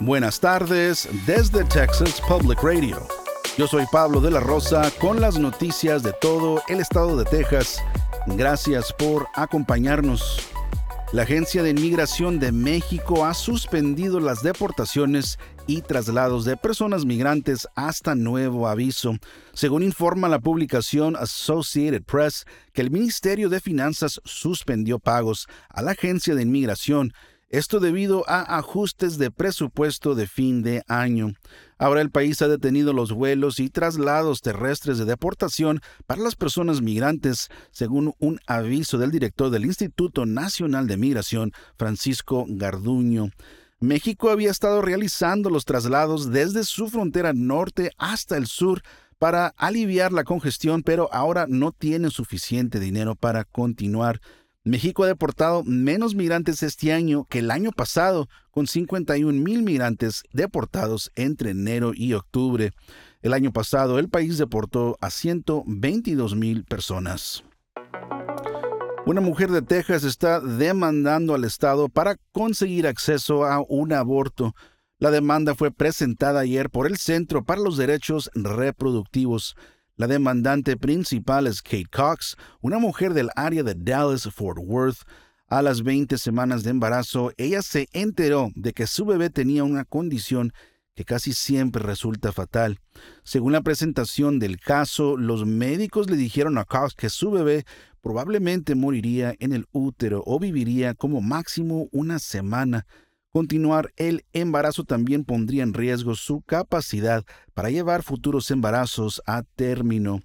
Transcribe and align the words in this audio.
Buenas 0.00 0.40
tardes 0.40 1.08
desde 1.24 1.64
Texas 1.64 2.20
Public 2.28 2.62
Radio. 2.62 3.08
Yo 3.56 3.66
soy 3.66 3.84
Pablo 3.90 4.20
de 4.20 4.30
la 4.30 4.40
Rosa 4.40 4.90
con 5.00 5.22
las 5.22 5.38
noticias 5.38 6.02
de 6.02 6.12
todo 6.20 6.62
el 6.68 6.80
estado 6.80 7.16
de 7.16 7.24
Texas. 7.24 7.82
Gracias 8.26 8.92
por 8.92 9.26
acompañarnos. 9.34 10.50
La 11.12 11.22
Agencia 11.22 11.62
de 11.62 11.70
Inmigración 11.70 12.38
de 12.38 12.52
México 12.52 13.24
ha 13.24 13.32
suspendido 13.32 14.20
las 14.20 14.42
deportaciones 14.42 15.38
y 15.66 15.80
traslados 15.80 16.44
de 16.44 16.58
personas 16.58 17.06
migrantes 17.06 17.66
hasta 17.74 18.14
nuevo 18.14 18.68
aviso, 18.68 19.16
según 19.54 19.82
informa 19.82 20.28
la 20.28 20.40
publicación 20.40 21.16
Associated 21.16 22.02
Press, 22.02 22.44
que 22.74 22.82
el 22.82 22.90
Ministerio 22.90 23.48
de 23.48 23.60
Finanzas 23.60 24.20
suspendió 24.24 24.98
pagos 24.98 25.46
a 25.70 25.80
la 25.80 25.92
Agencia 25.92 26.34
de 26.34 26.42
Inmigración 26.42 27.14
esto 27.48 27.80
debido 27.80 28.24
a 28.28 28.58
ajustes 28.58 29.18
de 29.18 29.30
presupuesto 29.30 30.14
de 30.14 30.26
fin 30.26 30.62
de 30.62 30.82
año. 30.88 31.32
Ahora 31.78 32.00
el 32.00 32.10
país 32.10 32.42
ha 32.42 32.48
detenido 32.48 32.92
los 32.92 33.12
vuelos 33.12 33.60
y 33.60 33.70
traslados 33.70 34.40
terrestres 34.40 34.98
de 34.98 35.04
deportación 35.04 35.80
para 36.06 36.22
las 36.22 36.34
personas 36.34 36.82
migrantes, 36.82 37.48
según 37.70 38.14
un 38.18 38.40
aviso 38.46 38.98
del 38.98 39.10
director 39.10 39.50
del 39.50 39.66
Instituto 39.66 40.26
Nacional 40.26 40.86
de 40.86 40.96
Migración, 40.96 41.52
Francisco 41.76 42.46
Garduño. 42.48 43.30
México 43.78 44.30
había 44.30 44.50
estado 44.50 44.80
realizando 44.80 45.50
los 45.50 45.66
traslados 45.66 46.30
desde 46.30 46.64
su 46.64 46.88
frontera 46.88 47.32
norte 47.34 47.90
hasta 47.98 48.36
el 48.36 48.46
sur 48.46 48.82
para 49.18 49.48
aliviar 49.56 50.12
la 50.12 50.24
congestión, 50.24 50.82
pero 50.82 51.08
ahora 51.12 51.46
no 51.48 51.72
tiene 51.72 52.10
suficiente 52.10 52.80
dinero 52.80 53.14
para 53.14 53.44
continuar. 53.44 54.20
México 54.66 55.04
ha 55.04 55.06
deportado 55.06 55.62
menos 55.62 56.16
migrantes 56.16 56.60
este 56.64 56.92
año 56.92 57.24
que 57.30 57.38
el 57.38 57.52
año 57.52 57.70
pasado, 57.70 58.28
con 58.50 58.66
51 58.66 59.40
mil 59.40 59.62
migrantes 59.62 60.24
deportados 60.32 61.12
entre 61.14 61.50
enero 61.50 61.92
y 61.94 62.14
octubre. 62.14 62.72
El 63.22 63.32
año 63.32 63.52
pasado 63.52 64.00
el 64.00 64.08
país 64.08 64.38
deportó 64.38 64.98
a 65.00 65.10
122 65.10 66.34
mil 66.34 66.64
personas. 66.64 67.44
Una 69.06 69.20
mujer 69.20 69.52
de 69.52 69.62
Texas 69.62 70.02
está 70.02 70.40
demandando 70.40 71.36
al 71.36 71.44
Estado 71.44 71.88
para 71.88 72.16
conseguir 72.32 72.88
acceso 72.88 73.44
a 73.44 73.60
un 73.68 73.92
aborto. 73.92 74.52
La 74.98 75.12
demanda 75.12 75.54
fue 75.54 75.70
presentada 75.70 76.40
ayer 76.40 76.70
por 76.70 76.88
el 76.88 76.96
Centro 76.96 77.44
para 77.44 77.60
los 77.60 77.76
Derechos 77.76 78.32
Reproductivos. 78.34 79.54
La 79.98 80.06
demandante 80.06 80.76
principal 80.76 81.46
es 81.46 81.62
Kate 81.62 81.86
Cox, 81.90 82.36
una 82.60 82.78
mujer 82.78 83.14
del 83.14 83.30
área 83.34 83.62
de 83.62 83.74
Dallas-Fort 83.74 84.58
Worth. 84.62 84.98
A 85.48 85.62
las 85.62 85.82
20 85.82 86.18
semanas 86.18 86.62
de 86.64 86.70
embarazo, 86.70 87.32
ella 87.38 87.62
se 87.62 87.88
enteró 87.92 88.50
de 88.56 88.74
que 88.74 88.86
su 88.86 89.06
bebé 89.06 89.30
tenía 89.30 89.64
una 89.64 89.86
condición 89.86 90.52
que 90.94 91.06
casi 91.06 91.32
siempre 91.32 91.82
resulta 91.82 92.30
fatal. 92.30 92.78
Según 93.22 93.52
la 93.52 93.62
presentación 93.62 94.38
del 94.38 94.60
caso, 94.60 95.16
los 95.16 95.46
médicos 95.46 96.10
le 96.10 96.16
dijeron 96.18 96.58
a 96.58 96.64
Cox 96.64 96.94
que 96.94 97.08
su 97.08 97.30
bebé 97.30 97.64
probablemente 98.02 98.74
moriría 98.74 99.34
en 99.38 99.54
el 99.54 99.66
útero 99.72 100.22
o 100.26 100.38
viviría 100.38 100.92
como 100.92 101.22
máximo 101.22 101.88
una 101.90 102.18
semana. 102.18 102.86
Continuar 103.36 103.92
el 103.96 104.24
embarazo 104.32 104.84
también 104.84 105.22
pondría 105.22 105.62
en 105.62 105.74
riesgo 105.74 106.14
su 106.14 106.40
capacidad 106.40 107.22
para 107.52 107.68
llevar 107.68 108.02
futuros 108.02 108.50
embarazos 108.50 109.20
a 109.26 109.42
término. 109.42 110.22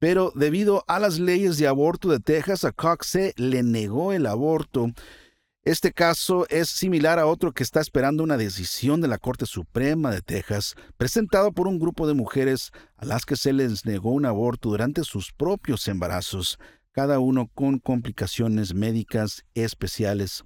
Pero 0.00 0.32
debido 0.34 0.82
a 0.88 0.98
las 0.98 1.20
leyes 1.20 1.56
de 1.58 1.68
aborto 1.68 2.08
de 2.08 2.18
Texas, 2.18 2.64
a 2.64 2.72
Cox 2.72 3.06
se 3.06 3.32
le 3.36 3.62
negó 3.62 4.12
el 4.12 4.26
aborto. 4.26 4.88
Este 5.62 5.92
caso 5.92 6.48
es 6.48 6.68
similar 6.68 7.20
a 7.20 7.26
otro 7.26 7.52
que 7.52 7.62
está 7.62 7.80
esperando 7.80 8.24
una 8.24 8.36
decisión 8.36 9.00
de 9.00 9.06
la 9.06 9.18
Corte 9.18 9.46
Suprema 9.46 10.10
de 10.10 10.20
Texas, 10.20 10.74
presentado 10.96 11.52
por 11.52 11.68
un 11.68 11.78
grupo 11.78 12.08
de 12.08 12.14
mujeres 12.14 12.72
a 12.96 13.04
las 13.04 13.24
que 13.24 13.36
se 13.36 13.52
les 13.52 13.86
negó 13.86 14.10
un 14.10 14.26
aborto 14.26 14.70
durante 14.70 15.04
sus 15.04 15.30
propios 15.32 15.86
embarazos, 15.86 16.58
cada 16.90 17.20
uno 17.20 17.46
con 17.54 17.78
complicaciones 17.78 18.74
médicas 18.74 19.44
especiales. 19.54 20.42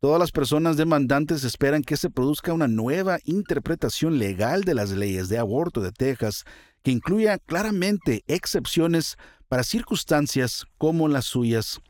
Todas 0.00 0.20
las 0.20 0.30
personas 0.30 0.76
demandantes 0.76 1.42
esperan 1.44 1.82
que 1.82 1.96
se 1.96 2.10
produzca 2.10 2.52
una 2.52 2.68
nueva 2.68 3.18
interpretación 3.24 4.18
legal 4.18 4.62
de 4.62 4.74
las 4.74 4.90
leyes 4.90 5.28
de 5.28 5.38
aborto 5.38 5.80
de 5.80 5.92
Texas 5.92 6.44
que 6.82 6.90
incluya 6.90 7.38
claramente 7.38 8.22
excepciones 8.26 9.16
para 9.48 9.64
circunstancias 9.64 10.66
como 10.78 11.08
las 11.08 11.24
suyas. 11.24 11.80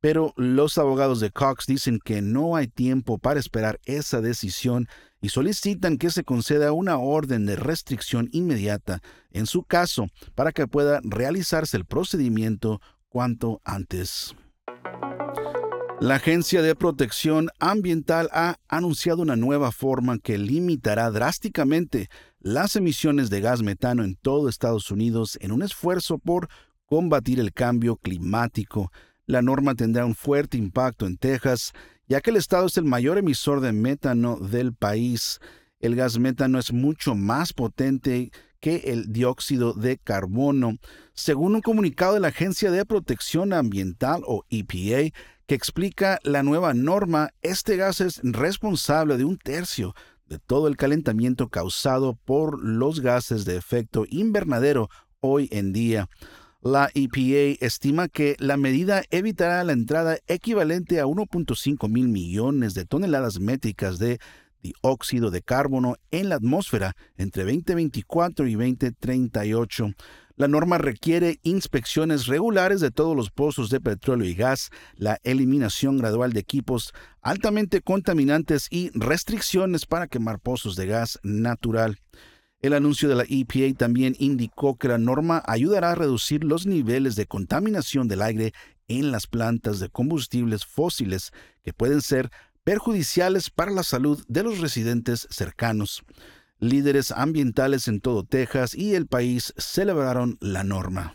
Pero 0.00 0.34
los 0.36 0.76
abogados 0.76 1.20
de 1.20 1.30
Cox 1.30 1.64
dicen 1.66 1.98
que 2.04 2.20
no 2.20 2.56
hay 2.56 2.68
tiempo 2.68 3.16
para 3.16 3.40
esperar 3.40 3.80
esa 3.86 4.20
decisión 4.20 4.86
y 5.22 5.30
solicitan 5.30 5.96
que 5.96 6.10
se 6.10 6.22
conceda 6.22 6.72
una 6.72 6.98
orden 6.98 7.46
de 7.46 7.56
restricción 7.56 8.28
inmediata 8.32 9.00
en 9.30 9.46
su 9.46 9.62
caso 9.62 10.08
para 10.34 10.52
que 10.52 10.66
pueda 10.66 11.00
realizarse 11.02 11.78
el 11.78 11.86
procedimiento 11.86 12.82
cuanto 13.08 13.62
antes. 13.64 14.34
La 16.04 16.16
Agencia 16.16 16.60
de 16.60 16.74
Protección 16.74 17.48
Ambiental 17.60 18.28
ha 18.30 18.58
anunciado 18.68 19.22
una 19.22 19.36
nueva 19.36 19.72
forma 19.72 20.18
que 20.18 20.36
limitará 20.36 21.10
drásticamente 21.10 22.10
las 22.40 22.76
emisiones 22.76 23.30
de 23.30 23.40
gas 23.40 23.62
metano 23.62 24.04
en 24.04 24.14
todo 24.14 24.50
Estados 24.50 24.90
Unidos 24.90 25.38
en 25.40 25.50
un 25.50 25.62
esfuerzo 25.62 26.18
por 26.18 26.50
combatir 26.84 27.40
el 27.40 27.54
cambio 27.54 27.96
climático. 27.96 28.92
La 29.24 29.40
norma 29.40 29.74
tendrá 29.74 30.04
un 30.04 30.14
fuerte 30.14 30.58
impacto 30.58 31.06
en 31.06 31.16
Texas, 31.16 31.72
ya 32.06 32.20
que 32.20 32.28
el 32.28 32.36
estado 32.36 32.66
es 32.66 32.76
el 32.76 32.84
mayor 32.84 33.16
emisor 33.16 33.62
de 33.62 33.72
metano 33.72 34.36
del 34.36 34.74
país. 34.74 35.40
El 35.80 35.96
gas 35.96 36.18
metano 36.18 36.58
es 36.58 36.70
mucho 36.70 37.14
más 37.14 37.54
potente 37.54 38.30
que 38.60 38.76
el 38.86 39.10
dióxido 39.10 39.72
de 39.72 39.96
carbono. 39.96 40.76
Según 41.14 41.54
un 41.54 41.62
comunicado 41.62 42.12
de 42.12 42.20
la 42.20 42.28
Agencia 42.28 42.70
de 42.70 42.84
Protección 42.84 43.54
Ambiental 43.54 44.22
o 44.26 44.44
EPA, 44.50 45.14
que 45.46 45.54
explica 45.54 46.18
la 46.22 46.42
nueva 46.42 46.74
norma, 46.74 47.30
este 47.42 47.76
gas 47.76 48.00
es 48.00 48.20
responsable 48.22 49.16
de 49.16 49.24
un 49.24 49.38
tercio 49.38 49.94
de 50.26 50.38
todo 50.38 50.68
el 50.68 50.76
calentamiento 50.76 51.48
causado 51.48 52.18
por 52.24 52.62
los 52.64 53.00
gases 53.00 53.44
de 53.44 53.56
efecto 53.56 54.04
invernadero 54.08 54.88
hoy 55.20 55.48
en 55.52 55.72
día. 55.72 56.08
La 56.62 56.90
EPA 56.94 57.58
estima 57.60 58.08
que 58.08 58.36
la 58.38 58.56
medida 58.56 59.02
evitará 59.10 59.62
la 59.64 59.74
entrada 59.74 60.16
equivalente 60.26 60.98
a 60.98 61.04
1.5 61.04 61.90
mil 61.90 62.08
millones 62.08 62.72
de 62.72 62.86
toneladas 62.86 63.38
métricas 63.38 63.98
de 63.98 64.18
dióxido 64.62 65.30
de 65.30 65.42
carbono 65.42 65.96
en 66.10 66.30
la 66.30 66.36
atmósfera 66.36 66.96
entre 67.18 67.44
2024 67.44 68.46
y 68.46 68.54
2038. 68.54 69.90
La 70.36 70.48
norma 70.48 70.78
requiere 70.78 71.38
inspecciones 71.44 72.26
regulares 72.26 72.80
de 72.80 72.90
todos 72.90 73.14
los 73.14 73.30
pozos 73.30 73.70
de 73.70 73.80
petróleo 73.80 74.28
y 74.28 74.34
gas, 74.34 74.70
la 74.96 75.20
eliminación 75.22 75.96
gradual 75.96 76.32
de 76.32 76.40
equipos 76.40 76.92
altamente 77.22 77.82
contaminantes 77.82 78.66
y 78.68 78.90
restricciones 78.94 79.86
para 79.86 80.08
quemar 80.08 80.40
pozos 80.40 80.74
de 80.74 80.86
gas 80.86 81.20
natural. 81.22 82.00
El 82.60 82.72
anuncio 82.72 83.08
de 83.08 83.14
la 83.14 83.24
EPA 83.28 83.78
también 83.78 84.16
indicó 84.18 84.76
que 84.76 84.88
la 84.88 84.98
norma 84.98 85.40
ayudará 85.46 85.92
a 85.92 85.94
reducir 85.94 86.42
los 86.42 86.66
niveles 86.66 87.14
de 87.14 87.26
contaminación 87.26 88.08
del 88.08 88.22
aire 88.22 88.52
en 88.88 89.12
las 89.12 89.28
plantas 89.28 89.78
de 89.78 89.88
combustibles 89.88 90.66
fósiles 90.66 91.30
que 91.62 91.72
pueden 91.72 92.02
ser 92.02 92.30
perjudiciales 92.64 93.50
para 93.50 93.70
la 93.70 93.84
salud 93.84 94.24
de 94.26 94.42
los 94.42 94.58
residentes 94.58 95.28
cercanos. 95.30 96.02
Líderes 96.58 97.10
ambientales 97.10 97.88
en 97.88 98.00
todo 98.00 98.24
Texas 98.24 98.74
y 98.74 98.94
el 98.94 99.06
país 99.06 99.52
celebraron 99.56 100.38
la 100.40 100.64
norma. 100.64 101.14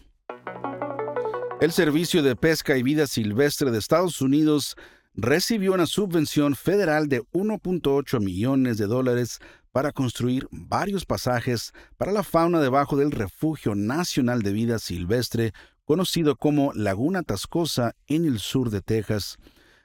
El 1.62 1.72
Servicio 1.72 2.24
de 2.24 2.36
Pesca 2.36 2.78
y 2.78 2.84
Vida 2.84 3.08
Silvestre 3.08 3.72
de 3.72 3.80
Estados 3.80 4.22
Unidos 4.22 4.76
recibió 5.14 5.74
una 5.74 5.86
subvención 5.86 6.56
federal 6.56 7.10
de 7.10 7.22
1.8 7.34 8.22
millones 8.22 8.78
de 8.78 8.88
dólares 8.88 9.40
para 9.72 9.92
construir 9.92 10.48
varios 10.52 11.06
pasajes 11.06 11.74
para 11.98 12.12
la 12.12 12.24
fauna 12.24 12.60
debajo 12.62 12.98
del 12.98 13.12
Refugio 13.12 13.76
Nacional 13.76 14.42
de 14.42 14.54
Vida 14.54 14.80
Silvestre, 14.80 15.54
conocido 15.86 16.36
como 16.36 16.74
Laguna 16.74 17.24
Tascosa 17.24 17.96
en 18.08 18.26
el 18.26 18.40
sur 18.40 18.70
de 18.70 18.82
Texas. 18.82 19.38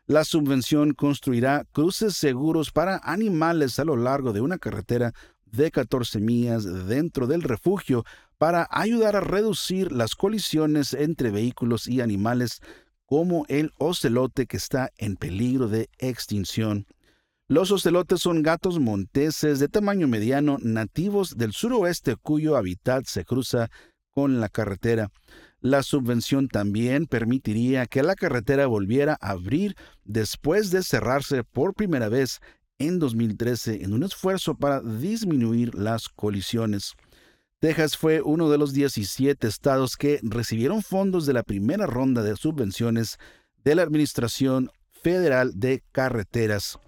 La 0.07 0.25
subvención 0.25 0.93
construirá 0.93 1.65
cruces 1.73 2.17
seguros 2.17 2.71
para 2.71 3.01
animales 3.03 3.79
a 3.79 3.85
lo 3.85 3.97
largo 3.97 4.33
de 4.33 4.43
una 4.43 4.59
carretera 4.59 5.15
de 5.57 5.71
14 5.71 6.21
millas 6.21 6.65
dentro 6.87 7.27
del 7.27 7.43
refugio 7.43 8.05
para 8.39 8.69
ayudar 8.71 9.17
a 9.17 9.21
reducir 9.21 9.93
las 9.93 10.15
colisiones 10.15 10.95
entre 10.95 11.31
vehículos 11.31 11.87
y 11.87 12.01
animales 12.01 12.61
como 13.07 13.45
el 13.49 13.73
ocelote 13.79 14.47
que 14.47 14.57
está 14.57 14.91
en 14.99 15.17
peligro 15.17 15.69
de 15.69 15.89
extinción. 15.99 16.87
Los 17.47 17.71
ocelotes 17.71 18.21
son 18.21 18.43
gatos 18.43 18.81
monteses 18.81 19.59
de 19.59 19.69
tamaño 19.69 20.09
mediano 20.09 20.57
nativos 20.63 21.37
del 21.37 21.53
suroeste 21.53 22.17
cuyo 22.17 22.57
hábitat 22.57 23.05
se 23.05 23.25
cruza 23.25 23.71
con 24.11 24.41
la 24.41 24.49
carretera. 24.49 25.11
La 25.61 25.83
subvención 25.83 26.49
también 26.49 27.07
permitiría 27.07 27.87
que 27.87 28.03
la 28.03 28.15
carretera 28.15 28.67
volviera 28.67 29.19
a 29.21 29.31
abrir 29.31 29.77
después 30.05 30.71
de 30.71 30.83
cerrarse 30.83 31.45
por 31.45 31.75
primera 31.75 32.09
vez 32.09 32.41
en 32.79 32.99
2013 32.99 33.85
en 33.85 33.93
un 33.93 34.03
esfuerzo 34.03 34.55
para 34.55 34.81
disminuir 34.81 35.75
las 35.75 36.09
colisiones. 36.09 36.95
Texas 37.61 37.97
fue 37.97 38.21
uno 38.21 38.51
de 38.51 38.59
los 38.59 38.73
17 38.73 39.47
estados 39.47 39.97
que 39.97 40.21
recibieron 40.23 40.83
fondos 40.83 41.25
de 41.27 41.33
la 41.33 41.43
primera 41.43 41.87
ronda 41.87 42.23
de 42.23 42.37
subvenciones 42.37 43.19
de 43.65 43.75
la 43.75 43.83
Administración 43.83 44.71
Federal 44.91 45.53
de 45.55 45.83
Carreteras. 45.93 46.79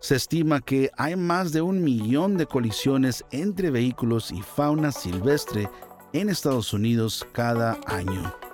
Se 0.00 0.16
estima 0.16 0.60
que 0.60 0.90
hay 0.96 1.16
más 1.16 1.52
de 1.52 1.62
un 1.62 1.82
millón 1.82 2.36
de 2.36 2.46
colisiones 2.46 3.24
entre 3.30 3.70
vehículos 3.70 4.30
y 4.30 4.42
fauna 4.42 4.92
silvestre 4.92 5.68
en 6.12 6.28
Estados 6.28 6.72
Unidos 6.72 7.26
cada 7.32 7.80
año. 7.86 8.47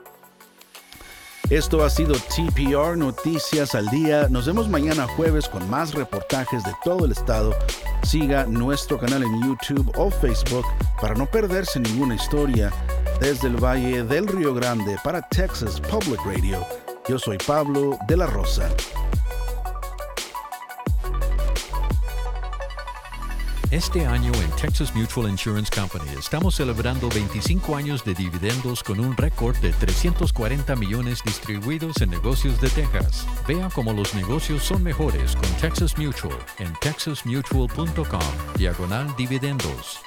Esto 1.50 1.84
ha 1.84 1.90
sido 1.90 2.14
TPR 2.14 2.96
Noticias 2.96 3.74
al 3.74 3.86
Día. 3.88 4.28
Nos 4.30 4.46
vemos 4.46 4.66
mañana 4.66 5.06
jueves 5.06 5.46
con 5.46 5.68
más 5.68 5.92
reportajes 5.92 6.64
de 6.64 6.72
todo 6.82 7.04
el 7.04 7.12
estado. 7.12 7.54
Siga 8.02 8.46
nuestro 8.46 8.98
canal 8.98 9.22
en 9.22 9.42
YouTube 9.42 9.92
o 9.96 10.10
Facebook 10.10 10.64
para 11.02 11.14
no 11.14 11.26
perderse 11.26 11.78
ninguna 11.80 12.14
historia 12.14 12.72
desde 13.20 13.48
el 13.48 13.62
Valle 13.62 14.04
del 14.04 14.26
Río 14.26 14.54
Grande 14.54 14.96
para 15.04 15.20
Texas 15.28 15.82
Public 15.82 16.20
Radio. 16.24 16.66
Yo 17.08 17.18
soy 17.18 17.36
Pablo 17.46 17.98
de 18.08 18.16
la 18.16 18.26
Rosa. 18.26 18.70
Este 23.74 24.06
año 24.06 24.30
en 24.34 24.50
Texas 24.52 24.94
Mutual 24.94 25.28
Insurance 25.28 25.68
Company 25.68 26.08
estamos 26.16 26.54
celebrando 26.54 27.08
25 27.08 27.74
años 27.74 28.04
de 28.04 28.14
dividendos 28.14 28.84
con 28.84 29.00
un 29.00 29.16
récord 29.16 29.56
de 29.56 29.72
340 29.72 30.76
millones 30.76 31.18
distribuidos 31.24 32.00
en 32.00 32.10
negocios 32.10 32.60
de 32.60 32.70
Texas. 32.70 33.26
Vea 33.48 33.68
cómo 33.74 33.92
los 33.92 34.14
negocios 34.14 34.62
son 34.62 34.84
mejores 34.84 35.34
con 35.34 35.48
Texas 35.60 35.98
Mutual 35.98 36.38
en 36.60 36.72
texasmutual.com 36.74 38.20
diagonal 38.56 39.12
dividendos. 39.16 40.03